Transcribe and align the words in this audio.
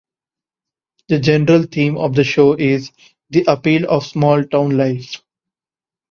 The 1.09 1.19
general 1.19 1.61
theme 1.71 1.95
of 1.95 2.15
the 2.15 2.23
show 2.23 2.53
is 2.53 2.91
the 3.29 3.43
appeal 3.47 3.87
of 3.87 4.03
small 4.03 4.43
town 4.43 4.75
life. 4.75 5.21